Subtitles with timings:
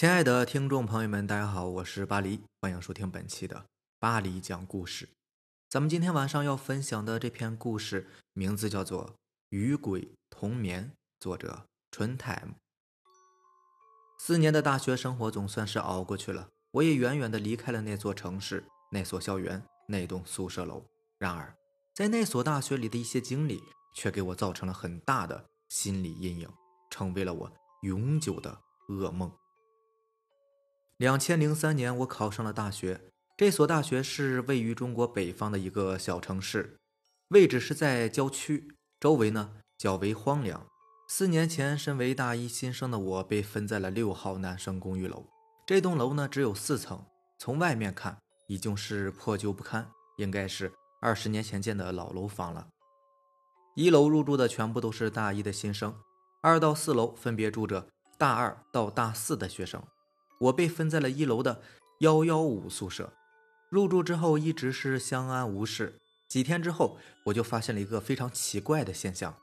[0.00, 3.66] 亲爱的听众朋友们，大家好，我是巴黎，欢迎收听本期的
[3.98, 5.06] 巴黎讲故事。
[5.68, 9.08] 咱们今天晚上要分享的这篇故事名字叫做
[9.50, 12.54] 《与鬼同眠》，作者春 time。
[14.18, 20.82] 四年的大学生活总算是熬过去了，我也远远的离开了那座城市、那所校园、那栋宿舍楼。
[21.18, 21.54] 然而，
[21.92, 23.62] 在那所大学里的一些经历，
[23.94, 26.48] 却给我造成了很大的心理阴影，
[26.88, 29.30] 成为了我永久的噩梦。
[31.00, 33.00] 两千零三年，我考上了大学。
[33.34, 36.76] 这所大学是位于中国北方的一个小城市，
[37.28, 40.66] 位置是在郊区，周围呢较为荒凉。
[41.08, 45.24] 四年前，身为大一新生的我被分在了六号男生公寓楼。
[45.64, 47.02] 这栋楼呢只有四层，
[47.38, 50.70] 从外面看已经是破旧不堪，应该是
[51.00, 52.68] 二十年前建的老楼房了。
[53.74, 55.96] 一楼入住的全部都是大一的新生，
[56.42, 59.82] 二到四楼分别住着大二到大四的学生。
[60.40, 61.60] 我被分在了一楼的
[62.00, 63.12] 幺幺五宿舍，
[63.68, 66.00] 入住之后一直是相安无事。
[66.28, 69.34] 几天之后，我就发现了一个非常奇怪的现象：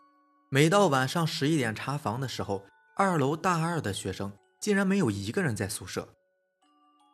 [0.50, 6.08] 每到晚上十一点查房的时候，二楼大二的学生竟然没有一个人在宿舍。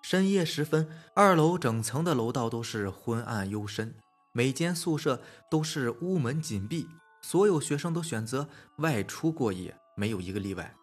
[0.02, 3.96] 深夜时分，二楼整层的楼道都是昏暗幽深，
[4.32, 6.88] 每间宿舍都是屋门紧闭，
[7.22, 10.74] 所有学生都选择外出过夜，没有一个例外。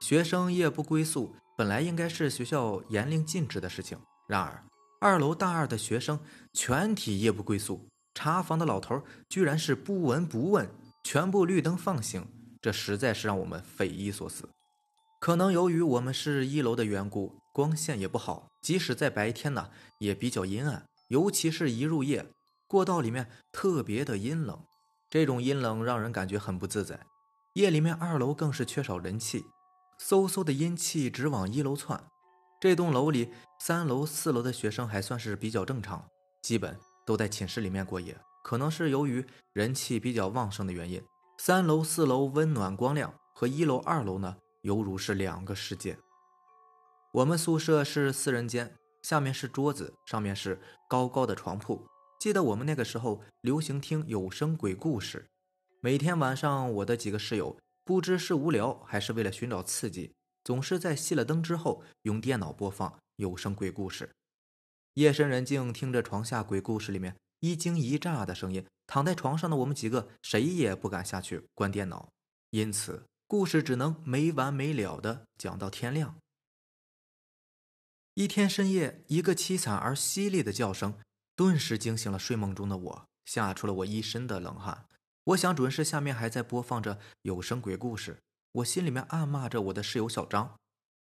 [0.00, 1.34] 学生夜不归宿。
[1.56, 4.62] 本来应该是学校严令禁止的事情，然而
[5.00, 6.20] 二楼大二的学生
[6.52, 10.68] 全体夜不归宿，查房的老头居然是不闻不问，
[11.02, 12.26] 全部绿灯放行，
[12.60, 14.46] 这实在是让我们匪夷所思。
[15.18, 22.26] 可能由于我们是一楼的缘故，光线也不好，即使在白天呢，也比较阴暗，尤其是一入夜，
[22.68, 24.62] 过道里面特别的阴冷，
[25.08, 27.00] 这种阴冷让人感觉很不自在。
[27.54, 29.46] 夜里面二楼更是缺少人气。
[30.00, 32.04] 嗖嗖的阴气直往一楼窜，
[32.60, 36.08] 这栋楼里三楼、四楼的学生还算是比较正常，
[36.42, 38.16] 基本都在寝室里面过夜。
[38.44, 41.02] 可能是由于人气比较旺盛的原因，
[41.38, 45.98] 三楼、四楼温暖光亮，和一楼、二楼呢犹如是两个世界。
[47.12, 51.88] 我们宿舍是四人间，下面是桌子，上面是高高的床铺。
[52.20, 55.26] 记得我们那个时候流行听有声鬼故事，
[55.80, 57.56] 每天晚上我的几个室友。
[57.86, 64.10] 不知是无聊还是为了寻找刺激，总是在熄了灯之后用电脑播放有声鬼故事。
[64.94, 72.08] 夜深人静，听着床下鬼故事里面一惊一乍的声音，躺在床上的我们几个谁也不敢下去关电脑，
[72.50, 76.16] 因此故事只能没完没了的讲到天亮。
[78.14, 80.98] 一天深夜，一个凄惨而犀利的叫声
[81.36, 84.88] 顿时惊醒了睡梦中的我，吓出了我一身的冷汗。
[85.26, 88.22] 我想准是下面还在播放着有声鬼故事，
[88.52, 90.56] 我心里面暗骂着我的室友小张，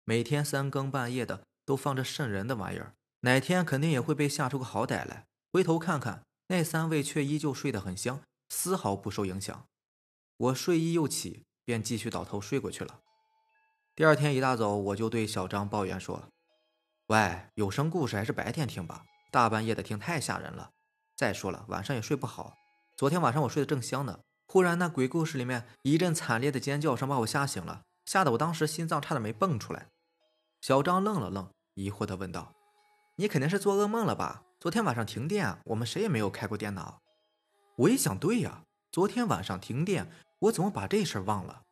[0.04, 5.26] 每天三更半夜的都放着瘆人的玩意儿，哪天肯定也会被吓出个好歹来。
[5.52, 9.66] 回头看看，那三位却依旧睡得很香，丝毫不受影响。
[10.38, 13.00] 我睡意又起，便继续倒头睡过去了。
[13.94, 16.30] 第二天一大早，我就对小张抱怨说
[17.08, 20.70] ：“喂，有声故事还是白天听吧，大半夜的听太吓人了。
[21.14, 22.56] 再说了，晚上也睡不好。”
[22.96, 29.88] 昨天晚上我睡得正香呢，忽然那鬼故事里面一阵惨烈的尖叫声把我吓醒了，吓得我当时心脏差点没蹦出来。
[30.62, 32.54] 小张愣了愣，疑惑地问道
[33.16, 34.44] ：“你肯定是做噩梦了吧？
[34.58, 37.02] 昨天晚上停电，我们谁也没有开过电脑。”
[37.76, 41.64] 我一想，对呀，昨天晚上停电，我怎么把这事儿忘了？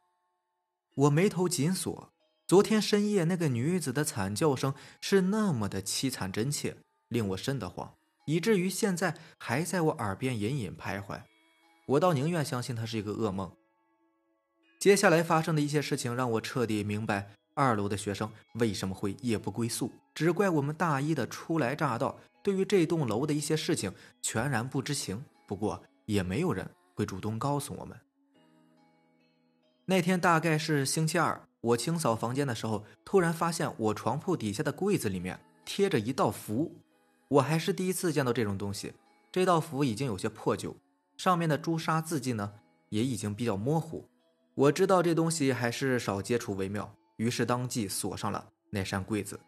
[0.95, 2.13] 我眉头紧锁，
[2.47, 6.77] 昨天深夜那个女子的惨叫声是那么的凄惨真切，
[7.09, 7.95] 令我瘆得慌。
[8.27, 11.21] 以至于现在还在我耳边隐隐徘徊，
[11.87, 13.53] 我倒宁愿相信它是一个噩梦。
[14.79, 25.25] 接下来发生的一些事情让我彻底明白二楼的学生为什么会夜不归宿，只怪我们大一的初来乍到，对于这栋楼的一些事情全然不知情。
[25.47, 27.99] 不过也没有人会主动告诉我们。
[29.85, 36.75] 那天大概是星期二，我清扫房间的时候，突然发现我床铺底下的柜子里面贴着一道符。
[37.29, 38.95] 我还是第一次见到这种东西，
[39.33, 40.77] 这道符已经有些破旧，
[41.17, 42.55] 上面的朱砂字迹呢
[42.91, 44.09] 也已经比较模糊。
[44.55, 49.41] 我知道这东西还是少接触为妙，于是当即锁上了那扇柜子。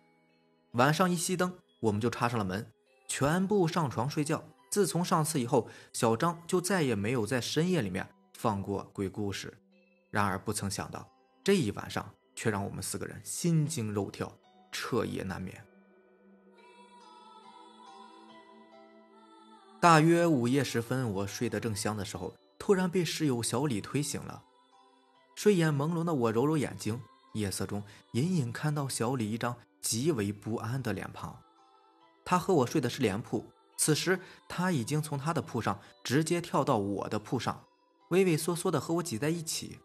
[0.72, 2.66] 晚上一熄灯，我们就插上了门，
[3.06, 4.42] 全部上床睡觉。
[4.68, 9.56] 自从上次以后，小张就再也没有在深夜里面放过鬼故事。
[10.10, 11.08] 然而不曾想到，
[11.44, 14.30] 这一晚上却让我们四个人心惊肉跳，
[14.72, 15.65] 彻夜难眠。
[19.78, 24.42] 大约午夜时分，我睡得正香的时候，突然被室友小李推醒了。
[25.34, 27.00] 睡眼朦胧的我揉揉眼睛，
[27.34, 27.82] 夜色中
[28.12, 31.38] 隐隐看到小李一张极为不安的脸庞。
[32.24, 33.44] 他和我睡的是连铺，
[33.76, 34.18] 此时
[34.48, 37.62] 他已经从他的铺上直接跳到我的铺上，
[38.08, 39.78] 畏畏缩缩的和我挤在一起。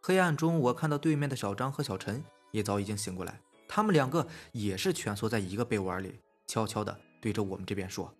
[0.00, 8.12] 黑暗中，我看到对面的小张和小陈也早已经醒过来，他们两个也是蜷缩在一个被窝里，悄悄的对着我们这边说：“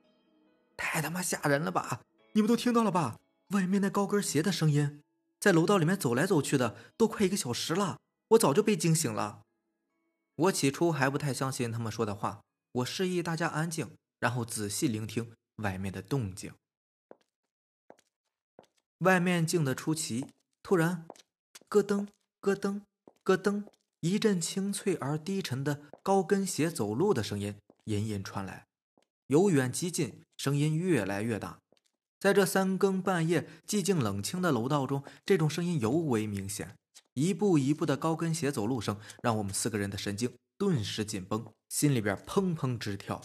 [0.79, 2.01] 太他妈吓人了吧！
[2.33, 3.19] 你们都听到了吧？
[3.49, 5.03] 外面那高跟鞋的声音，
[5.39, 7.99] 在楼道里面走来走去的，都快一个小时了，
[8.29, 9.43] 我早就被惊醒了。”
[10.37, 12.41] 我起初还不太相信他们说的话。
[12.73, 16.53] 我示意大家安静，然后仔细聆听外面的动静。
[18.99, 20.27] 外面静得出奇，
[20.63, 21.07] 突然，
[21.69, 22.07] 咯噔
[22.41, 22.83] 咯噔
[23.25, 23.65] 咯噔，
[24.01, 28.67] 一阵清脆而低沉的高跟鞋走路的声音隐隐传来，
[29.27, 31.59] 由远及近，声音越来越大。
[32.19, 36.75] 在这三更半夜寂静冷清的楼道中，这种声音尤为明显。
[37.15, 40.33] 一步一步的高跟鞋走路声，让我们四个人的神经。
[40.57, 43.21] 顿时紧绷，心里边砰砰直跳。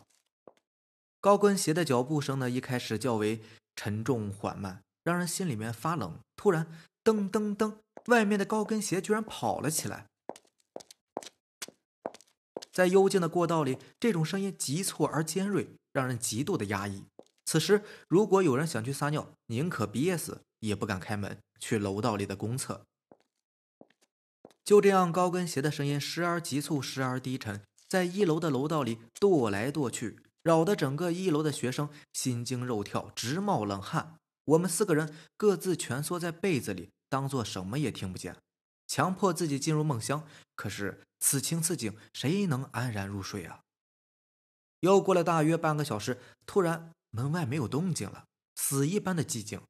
[1.21, 3.41] 高跟鞋的脚步声呢，一开始较为
[3.75, 6.19] 沉重缓慢，让人心里面发冷。
[6.35, 6.67] 突然，
[7.03, 7.77] 噔噔噔，
[8.07, 10.07] 外面的高跟鞋居然跑了起来。
[12.71, 17.05] 在幽静的过道里，这种声音急促而尖锐，让人极度的压抑。
[17.45, 22.85] 此时，如果有人想去撒尿，宁可憋死，也不敢开门去楼道里的公厕。
[24.63, 34.15] 就这样，高跟鞋的声音时而急促，时而低沉，在一楼的楼道里跺来跺去，扰得整个一楼的学生心惊肉跳，直冒冷汗。
[34.45, 38.37] 我们四个人各自蜷缩在被子里，当做什么也听不见，
[38.87, 40.25] 强迫自己进入梦乡。
[40.55, 43.62] 可是此情此景，谁能安然入睡啊？
[44.83, 48.25] 又过了大约半个小时，突然门外没有动静了，
[48.55, 49.61] 死一般的寂静。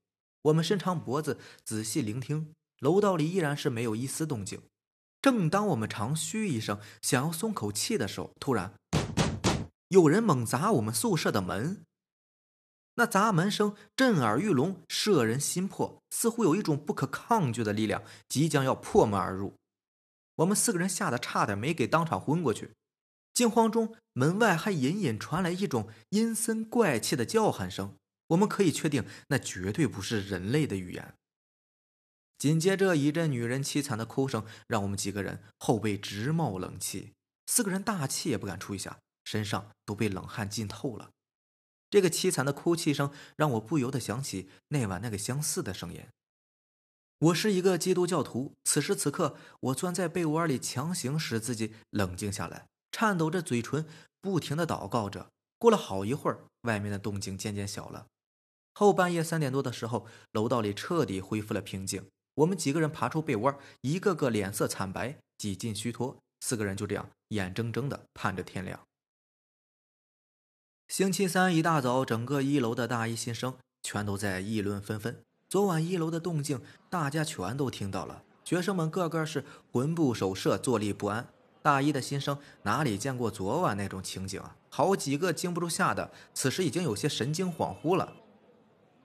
[0.41, 4.59] 我们伸长脖子仔细聆听，楼道里依然是没有一丝动静。
[5.21, 8.73] 正当我们长吁一声，想要松口气的时候，突然
[9.89, 11.83] 有人猛砸我们宿舍的门。
[12.95, 19.53] 那砸门声震耳欲聋，摄人心魄，似乎有一种不可抗拒的力量即将要破门而入。
[20.37, 22.71] 我们四个人吓得差点没给当场昏过去。
[23.33, 27.97] 惊慌中，门外还隐隐传来一种阴森怪气的叫喊声。
[28.27, 31.15] 我们可以确定，那绝对不是人类的语言。
[32.37, 37.13] 紧接着一阵女人凄惨的哭声，让我们几个人后背直冒冷气，
[37.47, 41.11] 四个人大气也不敢出一下，身上都被冷汗浸透了。
[41.89, 46.01] 这个凄惨的哭泣声让我不由得想起那晚那个相似的声音。
[47.19, 53.85] 我是一个基督教徒，此时此刻，我钻在被窝里，强行使自己冷静下来，颤抖着嘴唇，
[54.21, 55.31] 不停的祷告着。
[55.57, 58.05] 过了好一会儿，外面的动静渐渐小了。
[58.73, 62.05] 后半夜三点多的时候，楼道里彻底恢复了平静。
[62.35, 66.17] 我们几个人爬出被窝，一个个脸色惨白，几近虚脱。
[66.41, 68.79] 四个人就这样眼睁睁的盼着天亮。
[70.87, 75.23] 星期三一大早，整个一楼的大一新生全都在议论纷纷。
[75.49, 76.61] 昨晚一楼的动静，
[76.91, 78.23] 大家全都听到了。
[78.43, 81.32] 学生们个个是魂不守舍，坐立不安。
[81.63, 84.57] 大一的新生哪里见过昨晚那种情景啊？
[84.69, 88.13] 好几个经不住吓的，此时已经有些神经恍惚了。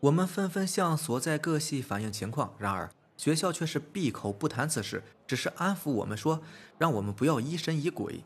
[0.01, 2.91] 我们纷纷向所在各系反映情况，然而。
[3.17, 6.41] 学校却是闭口不谈此事，只是安抚我们说，
[6.79, 8.23] 让我们不要疑神疑鬼。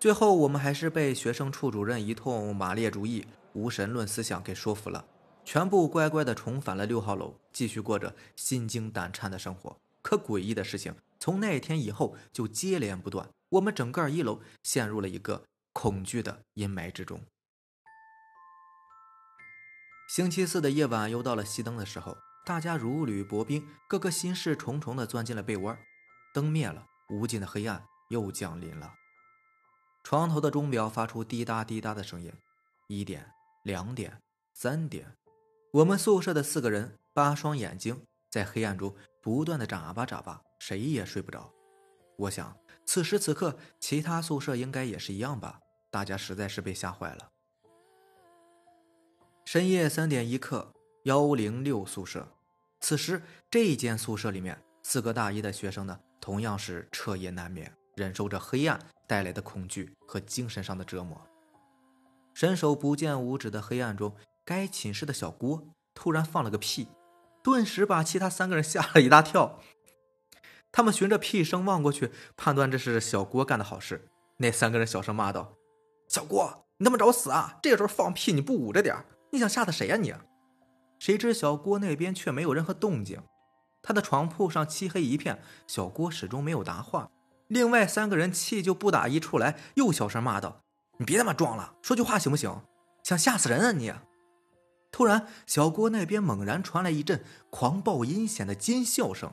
[0.00, 5.04] 最后，我们还是被学生处主任一通马列主义、无神论思想给说服了，
[5.44, 9.76] 全部乖乖的重返了六号楼，继续过着心惊胆颤的生活。
[10.02, 17.22] 可诡异的事情从那天以后就接连不断，我们整个一楼陷入了一个恐惧的阴霾之中。
[20.08, 22.16] 星期四的夜晚又到了熄灯的时候。
[22.46, 25.76] 大家如履薄冰，个个心事重重地钻进了被窝。
[26.32, 28.94] 灯灭了，无尽的黑暗又降临了。
[30.02, 32.32] 床头的钟表发出滴答滴答的声音。
[32.86, 33.30] 一点，
[33.64, 34.22] 两点，
[34.54, 35.14] 三点。
[35.74, 41.52] 我们宿舍的四个人，八双眼睛在黑暗中不断的眨巴眨巴，谁也睡不着。
[42.16, 42.56] 我想，
[42.88, 45.60] 此时此刻，其他宿舍应该也是一样吧。
[45.90, 47.28] 大家实在是被吓坏了。
[49.44, 52.26] 深夜三点一刻，幺零六宿舍。
[52.80, 61.20] 此时，这间宿舍里面四个大一的学生呢，同样是彻夜难眠，忍受着黑暗带来的恐惧和精神上的折磨。
[62.32, 64.16] 伸手不见五指的黑暗中，
[64.46, 66.88] 该寝室的小郭突然放了个屁，
[67.44, 69.60] 顿时把其他三个人吓了一大跳。
[70.70, 74.08] 他们循着屁声望过去，判断这是小郭干的好事。
[74.36, 75.54] 那三个人小声骂道
[76.08, 77.58] ：“小郭，你他妈找死啊！
[77.62, 78.96] 这个时候放屁你不捂着点
[79.30, 80.14] 你想吓死谁呀你？”
[81.00, 83.20] 谁知小郭那边却没有任何动静，
[83.82, 87.10] 他的床铺上漆黑一片，小郭始终没有答话。
[87.48, 90.60] 另外三个人气就不打一处来，又小声骂道
[90.98, 92.60] ：“你别他妈装了，说句话行不行？
[93.02, 93.92] 想吓死人啊你！”
[94.90, 99.32] 突然，小郭那边猛然传来一阵狂暴阴险的尖笑声，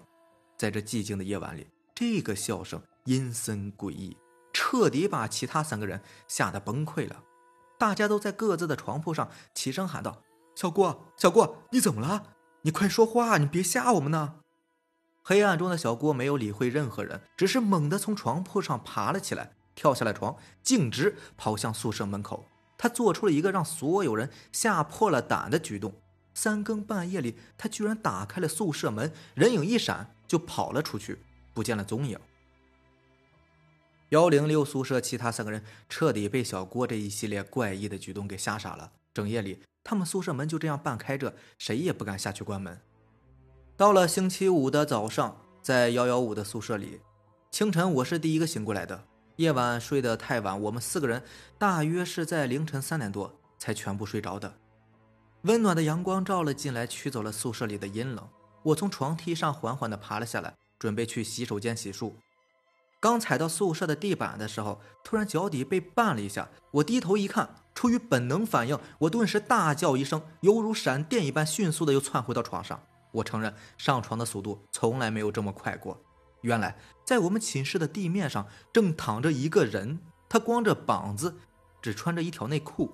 [0.58, 4.16] 在这寂静的夜晚里，这个笑声阴森诡异，
[4.54, 7.24] 彻底把其他三个人吓得崩溃了。
[7.78, 10.22] 大家都在各自的床铺上齐声喊道
[10.56, 12.36] ：“小郭，小郭，你怎么了？
[12.62, 14.36] 你快说话，你别吓我们呢！”
[15.22, 22.48] 黑暗中的小郭没有理会任何人，只是猛地从床铺上爬了起来，跳下了床，径直跑向宿舍门口。
[22.78, 25.94] 他做出了一个让所有人吓破了胆的举动。
[26.36, 31.18] 三更半夜里，他居然打开了宿舍门，人影一闪就跑了出去，
[31.54, 32.20] 不见了踪影。
[34.10, 38.92] 幺零六宿舍其他三个人彻底被小郭这一系列怪异的举动给吓傻了。
[39.14, 42.80] 整夜里，他们宿舍门就这样半开着，谁也不敢下去关门。
[43.76, 47.00] 到了星期五的早上，在幺幺五的宿舍里，
[47.50, 49.06] 清晨我是第一个醒过来的。
[49.38, 51.24] 夜晚睡得太晚，我们四个人
[51.58, 54.54] 大约是在凌晨三点多才全部睡着的。
[55.46, 58.28] 温暖的阳光照了进来，驱走了宿舍里的阴冷。
[58.64, 62.14] 我从床梯上缓缓地爬了下来，准备去洗手间洗漱。
[63.00, 66.50] 刚踩到宿舍的地板的时候，突然脚底被绊了一下。
[66.72, 72.82] 我低头一看，出于本能反应，我顿时大叫一声，犹如闪电一般，迅速的又窜回到床上。
[73.12, 76.02] 我承认，上床的速度从来没有这么快过。
[76.42, 76.76] 原来，
[77.06, 81.38] 在我们寝室的地面上正躺着一个人，他光着膀子，
[81.84, 82.92] 只穿着一条内裤。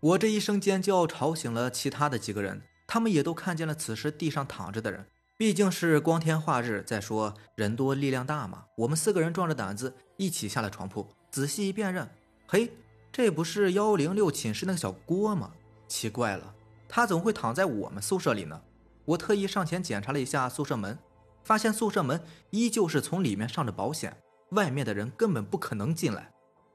[0.00, 5.04] 我这一声尖叫吵醒了其他的几个人，他们也都看见了此时地上躺着的人。
[5.36, 8.64] 毕竟是光天化日，再说人多力量大嘛。
[8.76, 12.08] 我们四个人壮着胆子一起下了床铺，仔细一辨认，
[12.46, 12.70] 嘿，
[13.10, 15.50] 这不是幺零六寝室那个小郭吗？
[15.88, 16.54] 奇怪了，
[16.88, 18.60] 他怎么会躺在我们宿舍里呢？
[19.04, 20.96] 我特意上前检查了一下宿舍门。
[21.44, 24.14] 发现宿舍门依旧是从里面上着保险，
[24.50, 26.30] 外面的人根本不可能进来。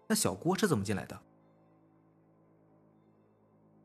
[0.08, 1.20] 那小郭是怎么进来的？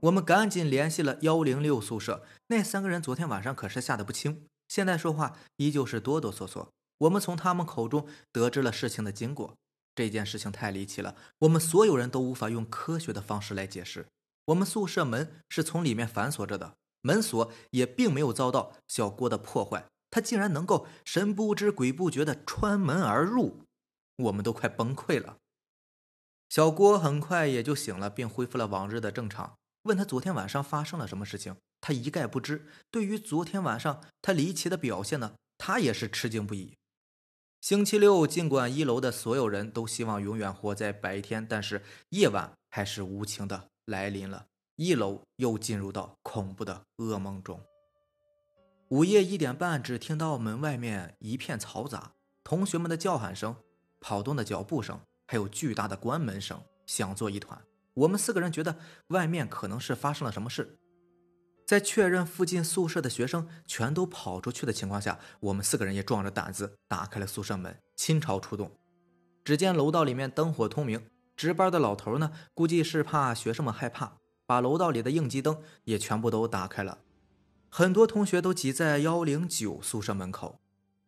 [0.01, 6.69] 我们赶紧联系了幺零六宿舍，那三个人昨天晚上可是吓得不轻，现在说话依旧是哆哆嗦嗦。
[6.99, 9.57] 我们从他们口中得知了事情的经过。
[9.97, 14.07] 这件事情太离奇了，我们所有人都无法用科学的方式来解释。
[14.47, 19.87] 我们宿舍门是从里面反锁着的，门锁也并没有遭到小郭的破坏。
[20.11, 23.65] 他竟然能够神不知鬼不觉的穿门而入，
[24.17, 25.39] 我们都快崩溃了。
[26.49, 29.57] 小郭很快也就醒了，并恢复了往日的正常。
[29.89, 32.67] 问他昨天晚上发生了什么事情，他一概不知。
[32.91, 36.75] 对于昨天晚上他离奇的表现呢，他也是吃惊不已。
[37.63, 44.47] 星期六，尽管一楼的所有人都希望永远活在白天，但是夜晚还是无情的来临了。
[44.77, 47.61] 一楼又进入到恐怖的噩梦中。
[48.91, 52.13] 午夜一点半，只听到门外面一片嘈杂，
[52.45, 53.57] 同学们的叫喊声、
[53.99, 57.61] 跑动的脚步声，还有巨大的关门声，响作一团。
[57.99, 58.77] 我们四个人觉得
[59.09, 60.79] 外面可能是发生了什么事，
[61.67, 68.71] 在确认附近宿舍的学生全都跑出去的情况下，我们四个人也壮着胆子打开了宿舍门，倾巢出动。
[69.45, 76.99] 只见楼道里面灯火通明，值班的老头呢，估计是怕学生们害怕，把楼道里的应急灯也全部都打开了。
[77.69, 80.61] 很多同学都挤在幺零九宿舍门口，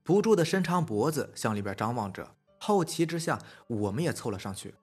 [0.03, 2.35] 不住的伸长脖子向里边张望着。
[2.59, 4.75] 好奇之下，我们也凑了上去。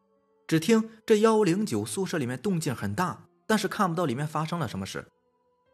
[0.48, 5.06] 只听这幺零九宿舍里面动静很大，但是看不到里面发生了什么事。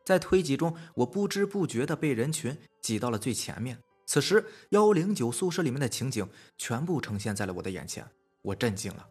[0.03, 3.77] 在推挤中，我不知不觉的被人群挤到了最前面。
[4.07, 6.27] 此时，幺零九宿舍里面的情景
[6.57, 8.05] 全部呈现在了我的眼前，
[8.41, 9.07] 我震惊了。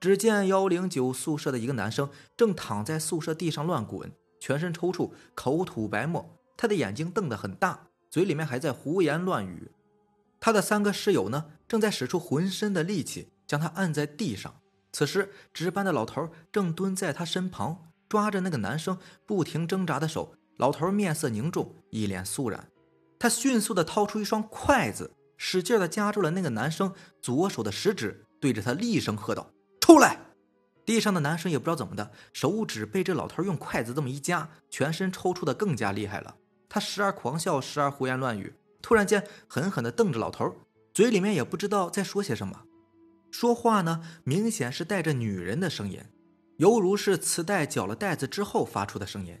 [0.00, 4.10] 只见幺零九宿舍的一个男生正躺在宿舍地上乱滚。
[4.40, 9.70] 全身抽搐，口吐白沫，他的眼睛瞪得很大，嘴里面还在胡言乱语。
[10.40, 14.54] 他的三个室友呢，正在使出浑身的力气将他按在地上。
[14.92, 20.34] 此时，值班的老头正蹲在他身旁，抓着那个男生不停挣扎的手。
[20.56, 22.66] 老头面色凝重，一脸肃然。
[23.18, 29.50] 他迅速地掏出一双筷子，使劲地夹住了那个男生左手的食指，对着他厉声喝道
[29.80, 30.18] ：“出来！”
[30.86, 36.36] 地上的男生也不知道怎么的，手指被这老头用筷子这么一夹，全身抽搐的更加厉害了。
[36.68, 40.54] 他时而狂笑，时而胡言乱语，突然间狠狠地瞪着老头，
[40.94, 42.62] 嘴里面也不知道在说些什么。
[43.38, 46.00] 说话呢，明显是带着女人的声音，
[46.56, 49.38] 犹如是磁带绞了带子之后发出的声音。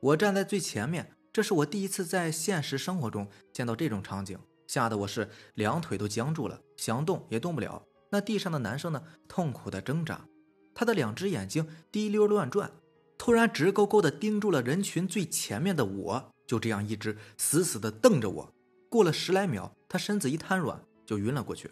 [0.00, 4.36] 我站在最前面，这是我第一次在现实生活中见到这种场景，
[4.66, 7.80] 吓得我是两腿都僵住了，想动也动不了。
[8.10, 9.00] 那地上的男生呢？
[9.28, 10.26] 痛苦的挣扎，
[10.74, 12.72] 他的两只眼睛滴溜乱转，
[13.16, 18.52] 突然直勾勾的盯住了人群最前面的我，就这样一直死死的瞪着我。
[18.90, 21.70] 过了十来秒，他身子一瘫软，就晕了过去。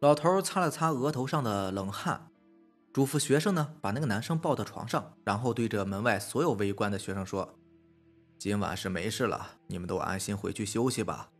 [0.00, 2.28] 老头擦了擦额头上的冷汗，
[2.92, 7.58] 嘱咐学生呢，把那个男生抱到床上，然后对着门外所有围观的学生说
[8.38, 11.30] ：“今晚是没事了，你们都安心回去休息吧。”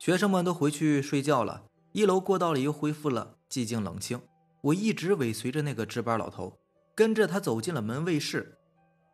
[0.00, 4.20] 学生们都回去睡觉了，一楼过道里又恢复了寂静冷清。
[4.62, 6.58] 我一直尾随着那个值班老头，
[6.96, 8.58] 跟着他走进了门卫室。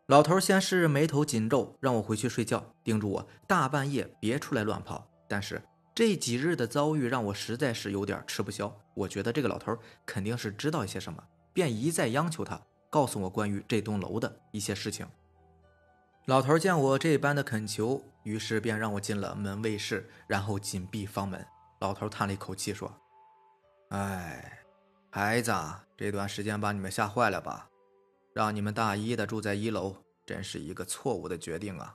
[0.07, 5.07] 老头先是眉头紧皱，让我回去睡觉，叮嘱我大半夜别出来乱跑。
[5.29, 5.61] 但是。
[5.95, 8.77] 这几日的遭遇让我实在是有点吃不消。
[8.95, 11.23] 我觉得这个老头肯定是知道一些什么，
[11.53, 12.61] 便一再央求他
[12.91, 15.07] 告诉我关于这栋楼的一些事情。
[16.27, 21.47] 老头见我这般的恳求，于是便让我进了门卫室，然后紧闭房门。
[21.81, 22.93] 老头叹了一口气说
[23.91, 24.59] ：“哎，
[25.11, 25.53] 孩子，
[25.97, 27.69] 这段时间把你们吓坏了吧？
[28.33, 29.95] 让你们大一的住在一楼，
[30.27, 31.95] 真是一个错误的决定啊！”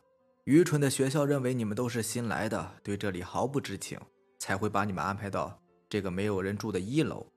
[0.50, 4.00] 愚蠢的学校认为你们都是新来的，对这里毫不知情，
[4.40, 7.28] 才会把你们安排到这个没有人住的一楼。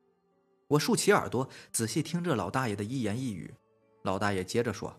[0.67, 3.53] 我竖起耳朵，仔细听着老大爷的一言一语。
[4.05, 4.97] 老大爷接着说：“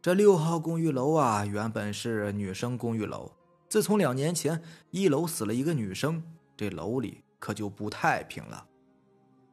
[0.00, 3.30] 这六号公寓楼啊，原本是女生公寓楼。
[3.68, 6.24] 自从两年前一楼死了一个女生，
[6.56, 8.66] 这楼里可就不太平了。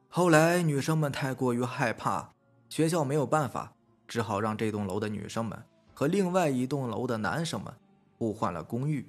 [0.08, 2.32] 后来女生们太过于害怕，
[2.70, 3.74] 学校没有办法，
[4.06, 5.62] 只好让这栋楼的女生们。”
[5.98, 7.74] 和另外一栋楼的男生们
[8.16, 9.04] 互换了公寓。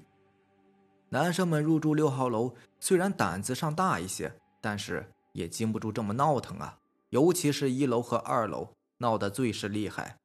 [1.10, 6.80] 男生们入住六号楼，虽然胆子上大一些，但是也经不住这么闹腾啊。
[7.10, 10.18] 尤其是一楼和二楼闹得最是厉害，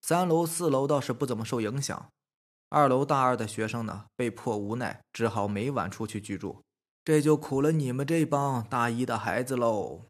[0.00, 2.08] 三楼、四楼倒是不怎么受影响。
[2.70, 6.62] 二楼大二的学生呢，被迫无奈，只好每晚出去居住。
[7.04, 10.06] 这就苦了你们这帮大一的孩子喽。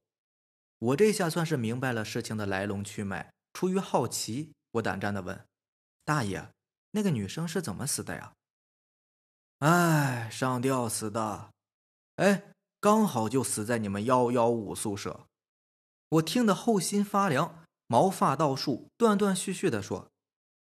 [0.79, 3.33] 我这下算是明白了事情的来龙去脉。
[3.53, 5.45] 出于好奇，我胆战的问。
[6.05, 6.51] 大爷，
[6.91, 8.35] 那个女生是怎么死的呀？
[9.61, 11.51] 哎，上吊死的。
[12.17, 15.27] 哎，刚好就死在你们幺幺五宿舍。
[16.11, 20.11] 我听得后心发凉，毛发倒竖，断断续续的说：“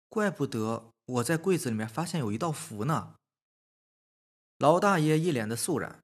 [0.08, 3.16] 怪不得我在柜子里面发现有一道符呢。”
[4.58, 6.00] 老大爷一脸的肃然：“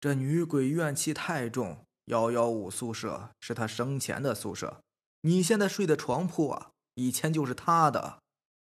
[0.00, 4.80] 这女鬼怨气太重，幺幺五宿舍是她生前的宿舍，
[5.22, 8.22] 你现在睡的床铺啊，以前就是她的。”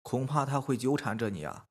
[0.08, 1.66] 恐怕他会纠缠着你啊！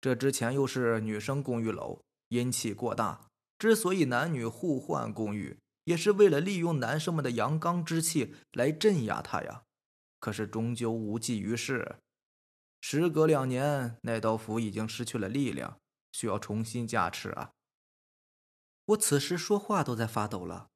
[0.00, 9.64] 这之前又是女生公寓楼，阴气过大，之所以男女互换公寓，也是为了利用男生们的阳刚之气来镇压他呀。
[10.18, 11.96] 可是终究无济于事。
[12.80, 15.76] 时隔两年，那道符已经失去了力量，
[16.12, 17.50] 需要重新加持啊！
[18.86, 20.68] 我此时说话都在发抖了。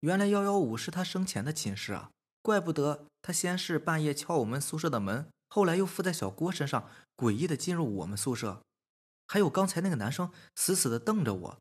[0.00, 2.10] 原来幺幺五是他生前的寝室啊，
[2.42, 5.28] 怪不得他先是半夜敲我们宿舍的门。
[5.54, 8.62] 后来又附在小郭身上，诡异的进入我们宿舍，
[9.28, 11.58] 还有刚才那个男生死死的瞪着我，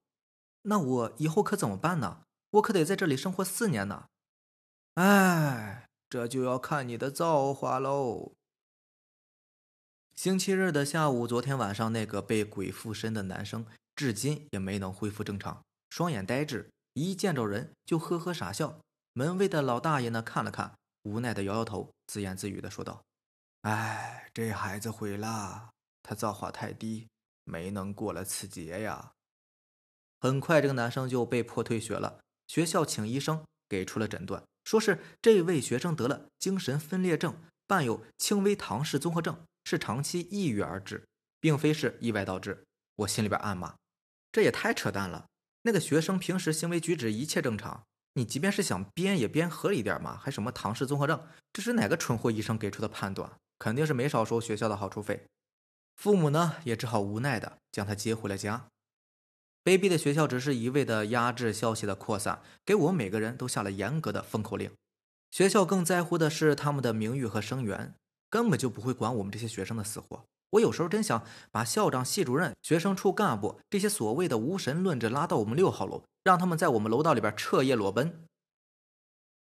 [0.61, 2.21] 那我以后可怎么办呢？
[2.51, 4.05] 我可得在这里生活四年呢。
[4.93, 8.31] 哎，这就要看你的造化喽。
[10.15, 18.79] 星期日的下午，昨天晚上那个被鬼附身的男生，至今也没能恢复正常，双眼呆滞，一见着人就呵呵傻笑。
[19.11, 23.03] 门卫的老大爷呢，看了看，无奈的摇摇头，自言自语的说道。
[23.61, 25.69] 哎，这孩子毁了，
[26.01, 27.07] 他造化太低，
[27.43, 29.11] 没能过了此劫呀。
[30.19, 32.21] 很快，这个男生就被迫退学了。
[32.47, 41.05] 学校请医生给出了诊断，说是这位学生得了精神分裂症，伴有轻微唐氏综合症，是长期抑郁而致，
[41.39, 42.63] 并非是意外导致。
[42.95, 43.75] 我心里边暗骂，
[44.31, 45.27] 这也太扯淡了。
[45.61, 51.27] 那个学生平时行为举止一切正常，你即便是想编也编合理点嘛，还什么唐氏综合症？
[51.53, 53.31] 这是哪个蠢货医生给出的判断？
[53.61, 55.27] 肯定是没少收学校的好处费，
[55.95, 58.65] 父母呢也只好无奈的将他接回了家。
[59.63, 64.71] 卑鄙的学校只是一味的压制消息的扩散，给我们每个人都下了严格的封口令。
[65.29, 67.93] 学校更在乎的是他们的名誉和声援，
[68.31, 70.25] 根本就不会管我们这些学生的死活。
[70.49, 78.25] 我有时候真想把校长、系主任、学生处干部这些所谓的无神论者拉到我们六号楼，让他们在我们楼道里边彻夜裸奔。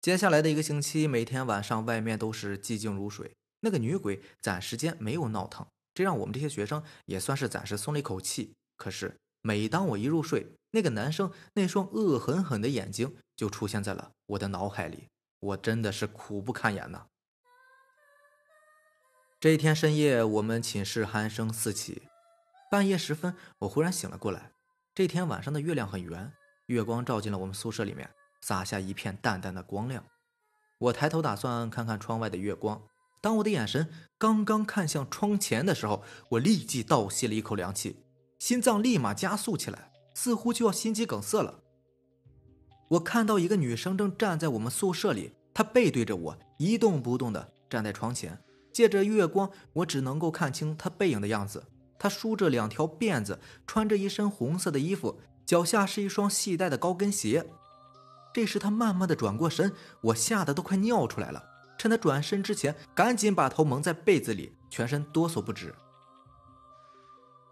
[0.02, 3.32] 接下来的一个星期，每天晚上外面都是寂静如水。
[3.62, 8.56] 那个女鬼暂时间没有闹腾，这让我们这些学生也算是暂时松了一口气。
[8.78, 17.08] 可是每当我一入睡，那个男生那双恶狠狠的眼睛就出现在了我的脑海里，我真的是苦不堪言呐。
[19.40, 22.04] 这一天深夜，我们寝室鼾声四起，
[22.70, 24.52] 半夜时分，我忽然醒了过来。
[24.94, 26.34] 这天晚上的月亮很圆，
[26.66, 28.10] 月光照进了我们宿舍里面，
[28.42, 30.06] 洒下一片淡淡的光亮。
[30.78, 32.82] 我抬头打算看看窗外的月光。
[33.22, 37.98] 当我的眼神刚刚看向窗前的时候，我立即倒吸了一口凉气。
[38.40, 41.60] 心脏立马加速起来，似乎就要心肌梗塞了。
[42.92, 48.40] 我看到一个女生正站在我们宿舍里，她背对着我，一动不动地站在窗前。
[48.72, 51.66] 借着月光，我只能够看清她背影的样子。
[52.00, 57.46] 她梳着两条辫子，穿着一身红色的衣服，脚下是一双细带的高跟鞋。
[58.34, 61.44] 这时，她慢慢的转过身，我吓得都快尿出来了。
[61.80, 65.74] 趁他转身之前，赶紧把头蒙在被子里，全身哆嗦不止。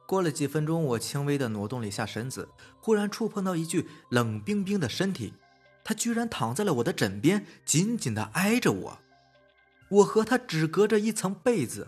[0.05, 2.49] 过了几分钟，我轻微的挪动了一下身子，
[2.81, 5.33] 忽然触碰到一具冷冰冰的身体，
[5.81, 8.99] 他居然躺在了我的枕边，紧紧的挨着我。
[9.87, 11.87] 我和他只隔着一层被子，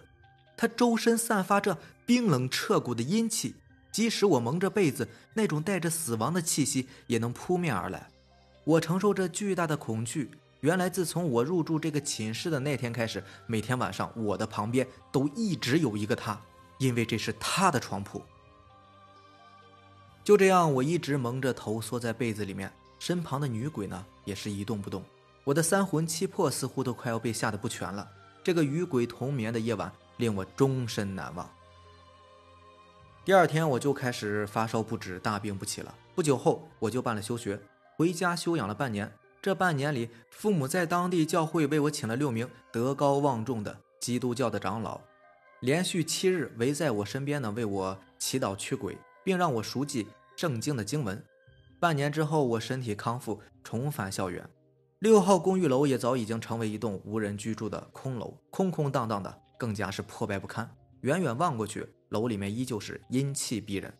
[0.55, 3.55] 他周身散发着冰冷彻骨的阴气，
[3.91, 8.07] 即使我蒙着被子，那种带着死亡的气息也能扑面而来。
[8.63, 10.31] 我承受着巨大的恐惧。
[10.61, 16.39] 原来，自从我入住这个寝室的那天开始，每天晚上我的旁边都一直有一个他，
[16.79, 18.21] 因为这是他的床铺。
[20.21, 25.01] 就这样，我一直蒙着头缩在被子里面，身旁的女鬼呢也是一动不动。
[25.45, 28.05] 我的三魂七魄似乎都快要被吓得不全了。
[28.43, 31.49] 这个与鬼同眠的夜晚令我终身难忘。
[33.23, 35.95] 第二天我就开始发烧不止，大病不起了。
[36.13, 37.59] 不久后我就办了休学。
[37.95, 44.99] 回家休养了半年，这半年里，父母在当地教会为我请了六名德高望重的基督教的长老，
[45.61, 51.23] 连续七日围在我身边呢，为我祈祷驱鬼，并让我熟记圣经的经文。
[51.79, 54.45] 半年之后，我身体康复，重返校园。
[54.99, 60.69] 六号公寓楼也早已经成为一栋无人居住的空楼，空空荡荡的，更加是破败不堪。
[61.01, 63.93] 远远望过去，楼里面依旧是阴气逼人。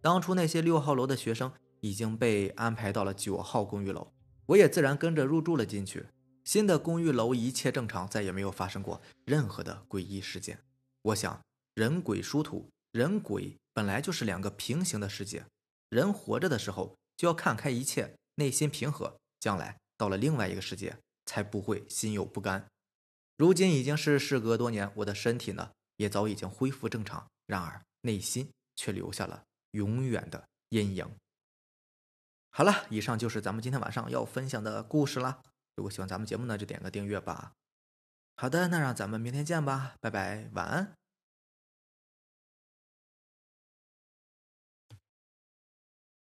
[0.00, 1.50] 当初那些六号楼的学生。
[1.82, 4.06] 已经被安排到了九号公寓楼，
[4.50, 6.06] 我也自然跟着入住了进去。
[6.44, 10.58] 新的公寓楼一切正常，再也没有发生过任何的诡异事件。
[11.02, 11.40] 我想，
[11.74, 15.44] 人鬼殊途，人鬼本来就是两个平行的世界。
[15.88, 22.66] 人活着的时候就要看开一切，内心平和，将来到了另外一个世界才不会心有不甘。
[23.36, 31.08] 如今已经是事隔多年，我的身体呢也早已经恢复正常，然而内心却留下了永远的阴影。
[32.50, 35.40] 好了，以上就是咱们今天晚上要分享的故事了。
[35.76, 37.52] 如果喜欢咱们节目呢，就点个订阅吧。
[38.36, 40.99] 好的，那让咱们明天见吧，拜拜，晚安。